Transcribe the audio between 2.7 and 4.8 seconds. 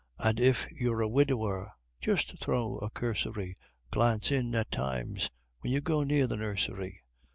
a cursory Glance in, at